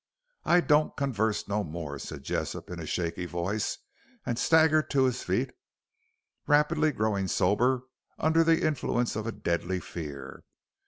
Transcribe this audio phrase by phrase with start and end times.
[0.45, 3.77] "I don't converse no more," said Jessop in a shaky voice,
[4.25, 5.51] and staggered to his feet,
[6.47, 7.83] rapidly growing sober
[8.17, 10.43] under the influence of a deadly fear.